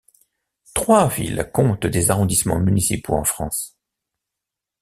Trois 0.73 1.07
villes 1.09 1.51
comptent 1.53 1.85
des 1.85 2.09
arrondissements 2.09 2.59
municipaux 2.59 3.13
en 3.13 3.23
France. 3.23 3.77